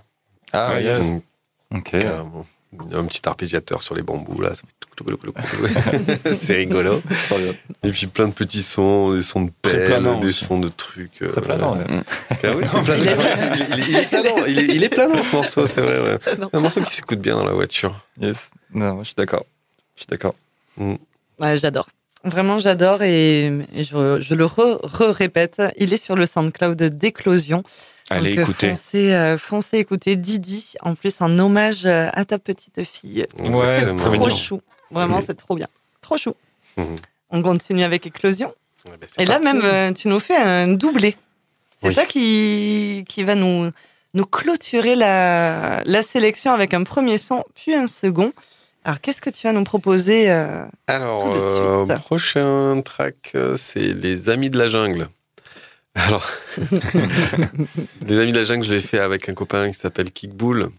[0.53, 1.01] Ah, Ouais, yes.
[1.01, 1.89] Mm, Ok.
[1.91, 2.45] carrément.
[2.73, 4.51] Il y a un petit arpégiateur sur les bambous, là.
[6.31, 7.01] c'est rigolo.
[7.83, 10.45] Et puis plein de petits sons, des sons de pelle, des aussi.
[10.45, 11.21] sons de trucs.
[11.21, 11.83] euh, Très planant, ouais.
[12.55, 13.23] Oui, c'est planant.
[13.87, 14.45] Il, est planant.
[14.47, 15.99] Il est, il est planant, ce morceau, c'est vrai.
[15.99, 16.17] Ouais.
[16.53, 17.93] Un morceau qui s'écoute bien dans la voiture.
[18.19, 18.51] Yes.
[18.73, 19.43] Non, je suis d'accord.
[19.95, 20.35] Je suis d'accord.
[20.77, 21.89] Ouais, j'adore.
[22.23, 25.61] Vraiment, j'adore et, je, je le re- re-répète.
[25.77, 27.63] il est sur le SoundCloud d'Éclosion.
[28.11, 28.69] Allez, Donc, euh, écoutez.
[28.69, 30.73] Foncez, euh, foncez écouter Didi.
[30.81, 33.25] En plus, un hommage euh, à ta petite fille.
[33.39, 34.29] Ouais, c'est trop Trop mignon.
[34.35, 34.61] chou.
[34.91, 35.23] Vraiment, Oui.
[35.25, 35.67] c'est trop bien.
[36.01, 36.33] Trop chou.
[36.77, 36.95] Mhm.
[37.29, 38.53] On continue avec Éclosion.
[38.87, 39.45] Ouais, c'est Et là, parti.
[39.57, 41.15] même, euh, tu nous fais un doublé.
[41.81, 41.93] C'est Oui.
[41.93, 43.69] toi qui, qui va nous,
[44.13, 48.33] nous clôturer la, la sélection avec un premier son, puis un second.
[48.83, 51.99] Alors, qu'est-ce que tu vas nous proposer euh, Alors, tout de euh, suite.
[51.99, 55.07] prochain track, c'est Les Amis de la Jungle.
[55.95, 56.27] Alors,
[58.07, 60.69] Les Amis de la Jungle, je l'ai fait avec un copain qui s'appelle Kickbull.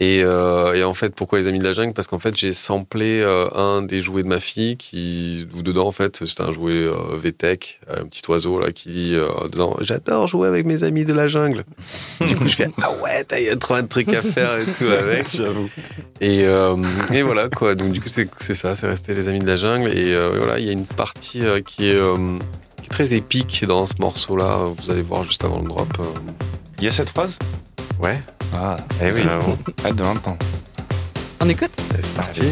[0.00, 1.92] Et, euh, et en fait, pourquoi Les Amis de la Jungle?
[1.94, 5.86] Parce qu'en fait, j'ai samplé euh, un des jouets de ma fille qui, où dedans,
[5.86, 9.76] en fait, c'était un jouet euh, VTech, un petit oiseau là qui dit euh, dedans
[9.82, 11.64] J'adore jouer avec mes amis de la jungle.
[12.20, 14.64] du coup, je fais Ah ouais, il y a trop de trucs à faire et
[14.64, 15.30] tout avec.
[15.32, 15.70] J'avoue.
[16.20, 16.76] Et, euh,
[17.12, 17.74] et voilà quoi.
[17.76, 19.96] Donc du coup c'est c'est ça, c'est resté les amis de la jungle.
[19.96, 22.16] Et euh, voilà, il y a une partie euh, qui, est, euh,
[22.84, 24.66] qui est très épique dans ce morceau-là.
[24.76, 25.88] Vous allez voir juste avant le drop.
[26.00, 26.04] euh.
[26.78, 27.38] Il y a cette phrase?
[28.02, 28.20] Ouais.
[28.54, 29.22] Ah, Eh oui.
[29.84, 30.36] Hâte de l'entendre.
[31.40, 31.70] On écoute?
[31.94, 32.42] C'est parti.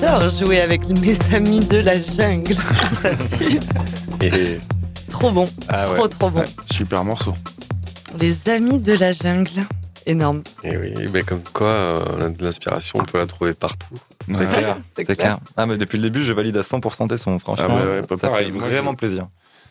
[0.00, 2.54] J'adore jouer avec mes amis de la jungle.
[3.02, 3.60] Ça tue.
[4.20, 4.58] Et
[5.10, 5.48] Trop bon.
[5.68, 5.94] Ah ouais.
[5.96, 6.40] Trop, trop bon.
[6.40, 7.34] Ouais, super morceau.
[8.18, 9.62] Les amis de la jungle.
[10.06, 10.42] Énorme.
[10.62, 13.86] Et oui, ben comme quoi, euh, l'inspiration, on peut la trouver partout.
[14.28, 14.46] C'est Ouais.
[14.46, 14.76] clair.
[15.16, 15.38] Clair.
[15.56, 17.66] Ah, mais depuis le début, je valide à 100% tes sons, franchement.
[17.70, 18.52] Ah, ouais, ouais, pas ça pareil.
[18.52, 19.28] fait vraiment je- plaisir.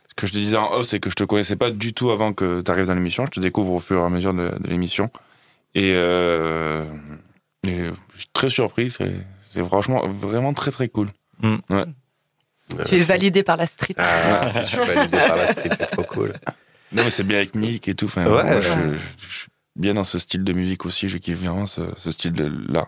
[0.10, 2.10] Ce que je te disais en off, c'est que je te connaissais pas du tout
[2.10, 3.26] avant que tu arrives dans l'émission.
[3.26, 5.10] Je te découvre au fur et à mesure de, de l'émission.
[5.76, 6.86] Et, euh,
[7.68, 7.78] et
[8.14, 8.92] je suis très surpris.
[9.54, 11.10] C'est c'est franchement vraiment très très cool.
[11.44, 11.86] Euh,
[12.88, 13.94] Tu es validé par la street.
[13.98, 16.34] Ah, si je suis validé par la street, c'est trop cool.
[16.92, 18.06] Non, mais c'est bien avec Nick et tout.
[18.06, 18.62] Enfin, Ouais, moi, ouais.
[18.62, 21.10] je, je- je suis bien dans ce style de musique aussi.
[21.10, 22.86] Je kiffe vraiment ce, ce style-là.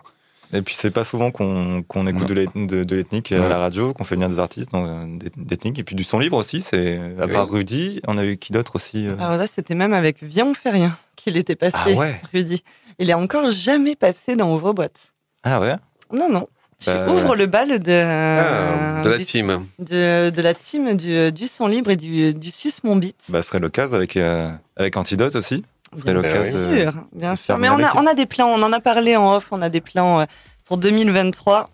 [0.52, 2.24] Et puis, c'est pas souvent qu'on écoute Non.
[2.24, 3.48] de l'eth- de, de l'ethnique à Ouais.
[3.48, 5.78] la radio, qu'on fait venir des artistes euh, d'ethnique.
[5.80, 6.62] Et puis, du son libre aussi.
[6.62, 7.32] C'est à Oui.
[7.32, 10.46] part Rudy, on a eu qui d'autre aussi euh, Alors là, c'était même avec Viens,
[10.46, 12.20] on fait rien qu'il était passé, Ah ouais.
[12.32, 12.62] Rudy.
[13.00, 14.98] Il est encore jamais passé dans Ouvre-boîte.
[15.42, 15.74] Ah ouais?
[16.12, 16.46] Non, non.
[16.78, 19.64] Tu Bah, ouvres le bal de, Ah, de la du- team.
[19.78, 23.16] De, de la team du, du son libre et du, du sus mon beat.
[23.30, 25.64] Bah, ce serait l'occasion avec, euh, avec Antidote aussi.
[25.94, 27.58] Bien sûr, bien de sûr.
[27.58, 29.70] Mais on a, on a des plans, on en a parlé en off, on a
[29.70, 30.24] des plans euh,
[30.66, 31.70] pour 2023.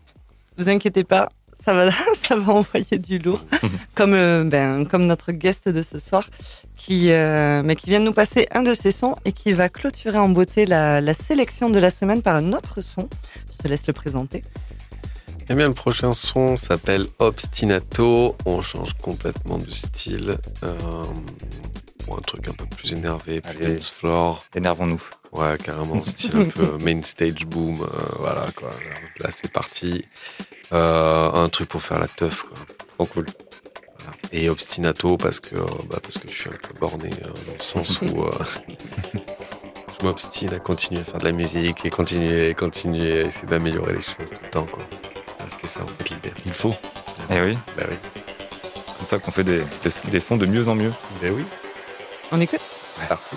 [0.59, 1.29] Vous inquiétez pas,
[1.65, 1.91] ça va,
[2.29, 3.43] ça va envoyer du lourd.
[3.97, 6.29] comme, euh, ben, comme notre guest de ce soir,
[6.77, 9.69] qui, euh, mais qui vient de nous passer un de ses sons et qui va
[9.69, 13.09] clôturer en beauté la, la sélection de la semaine par un autre son.
[13.53, 14.45] Je te laisse le présenter.
[15.49, 18.37] Eh bien, le prochain son s'appelle Obstinato.
[18.47, 20.39] On change complètement de style.
[20.63, 20.75] Euh,
[22.05, 23.75] pour un truc un peu plus énervé, plus Allez.
[23.75, 24.45] dance floor.
[24.55, 25.03] Énervons-nous.
[25.33, 27.81] Ouais, carrément, style un peu main stage boom.
[27.83, 27.87] euh,
[28.19, 28.71] voilà, quoi.
[29.21, 30.05] Là, c'est parti.
[30.73, 32.57] Euh, un truc pour faire la teuf, quoi.
[32.97, 33.27] Trop cool.
[33.99, 34.17] Voilà.
[34.33, 38.01] Et Obstinato parce que, bah, parce que je suis un peu borné dans le sens
[38.01, 38.07] où
[39.15, 43.47] je m'obstine à continuer à faire de la musique et continuer, et continuer à essayer
[43.47, 44.85] d'améliorer les choses tout le temps, quoi.
[45.53, 46.33] Ah, C'était ça, en fait, l'idée.
[46.47, 46.75] Il faut.
[47.31, 47.97] Eh oui, Bah oui.
[48.99, 50.93] comme ça qu'on fait des, des, des sons de mieux en mieux.
[51.21, 51.45] Ben oui,
[52.31, 52.61] On écoute?
[52.95, 53.37] C'est parti.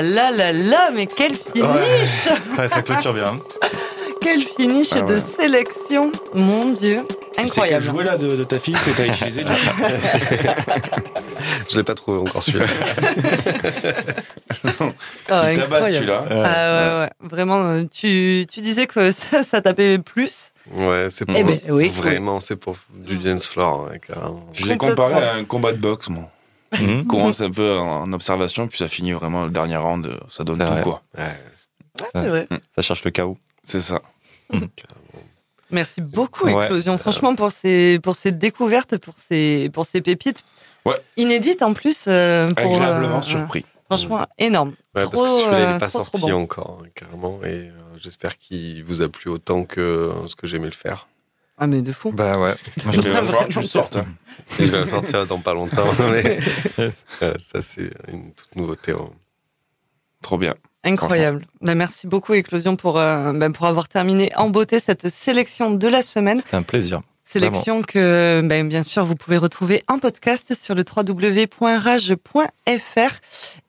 [0.00, 2.28] Là là là là, mais quel finish
[2.58, 3.36] Ouais, ça clôture bien.
[4.20, 7.84] Quel finish Ah de sélection Mon Dieu, C'est quel incroyable.
[7.84, 9.58] jouet là de, de ta fille que t'as utilisé du coup
[11.70, 12.66] Je l'ai pas trouvé encore celui-là.
[15.28, 15.94] Ah, Il tabasse incroyable.
[15.94, 16.24] celui-là.
[16.30, 20.52] Ah ouais, ouais, vraiment, tu, tu disais que ça, ça tapait plus.
[20.72, 21.88] Ouais, c'est pour Eh ben, oui.
[21.88, 24.46] vraiment, c'est pour du dance floor, ouais, carrément.
[24.52, 26.30] Je l'ai comparé à un combat de boxe, moi.
[26.80, 27.06] Mhm.
[27.08, 30.44] Commence un peu en en observation, puis ça finit vraiment le dernier round, euh, ça
[30.44, 30.82] donne tout vrai.
[30.82, 31.02] quoi.
[31.16, 31.24] Ouais.
[32.00, 32.48] Ah, c'est vrai.
[32.74, 33.36] Ça cherche le chaos.
[33.64, 34.00] C'est ça.
[35.70, 36.66] Merci beaucoup, Ouais.
[36.66, 40.44] Éclosion, franchement, pour ces, pour ces découvertes, pour ces, pour ces pépites.
[40.84, 40.96] Ouais.
[41.16, 42.04] Inédites en plus.
[42.08, 43.64] euh, pour, Agréablement euh, surpris.
[43.86, 44.74] Franchement, énorme.
[44.94, 46.42] Ouais, trop, parce que celui-là, il euh, n'est pas trop, trop sorti bon.
[46.42, 47.40] encore, hein, carrément.
[47.44, 51.08] Et euh, j'espère qu'il vous a plu autant que euh, ce que j'aimais le faire.
[51.62, 52.10] Ah, mais de fou.
[52.10, 52.54] Bah ouais.
[52.84, 53.94] Moi, Il je- va falloir que tu le sortes.
[53.96, 54.04] hein.
[54.58, 55.84] Et je vais le sortir dans pas longtemps.
[56.00, 56.40] Mais
[56.80, 58.90] euh, ça, c'est une toute nouveauté.
[58.92, 59.10] hein.
[60.22, 60.54] Trop bien.
[60.82, 61.46] Incroyable.
[61.60, 65.86] Bah, merci beaucoup, Éclosion, pour, euh, bah, pour avoir terminé en beauté cette sélection de
[65.86, 66.40] la semaine.
[66.40, 67.00] C'était un plaisir.
[67.32, 73.12] Sélection que, ben, bien sûr, vous pouvez retrouver en podcast sur le www.rage.fr.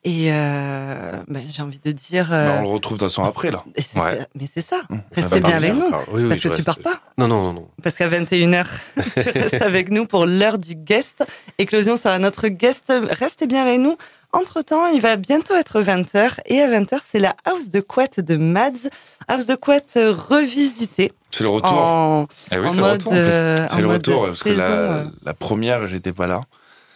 [0.06, 2.28] Et euh, ben, j'ai envie de dire.
[2.32, 3.64] euh, Bah, on le retrouve de toute façon après là.
[3.74, 4.18] et c'est- Ouais.
[4.34, 4.82] Mais c'est ça.
[4.90, 4.96] Mmh.
[5.12, 5.56] Restez bien partir.
[5.70, 5.90] avec nous.
[5.92, 7.00] Ah, oui, oui, Parce que tu reste- pars pas.
[7.16, 7.68] Non, non, non, non.
[7.82, 8.66] Parce qu'à 21h,
[9.14, 11.24] tu restes avec nous pour l'heure du guest.
[11.58, 12.92] Éclosion sera notre guest.
[13.10, 13.96] Restez bien avec nous.
[14.34, 16.38] Entre-temps, il va bientôt être 20h.
[16.46, 18.88] Et à 20h, c'est la House de Couette de Mads.
[19.28, 21.12] House de Couette euh, revisitée.
[21.30, 21.72] C'est le retour.
[21.72, 24.64] En, Eh oui, en c'est le mode, retour euh, C'est le retour parce que la,
[24.70, 25.04] euh.
[25.24, 26.40] la première, j'étais pas là.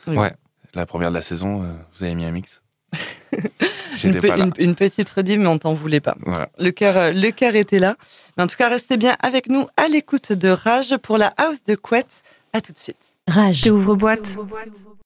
[0.07, 0.17] Oui.
[0.17, 0.33] Ouais.
[0.75, 1.65] La première de la saison,
[1.97, 2.63] vous avez mis un mix.
[4.05, 6.15] Une, pe- une- une petite rediff, mais on t'en voulait pas.
[6.25, 6.49] Voilà.
[6.59, 7.97] Le cœur, le cœur était là.
[8.37, 11.65] Mais en tout cas, restez bien avec nous à l'écoute de Rage pour la House
[11.67, 12.23] de Couette.
[12.53, 12.97] À tout de suite.
[13.27, 13.63] Rage.
[13.65, 14.29] J'ouvre boîte.